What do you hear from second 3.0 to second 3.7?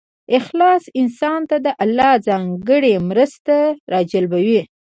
مرسته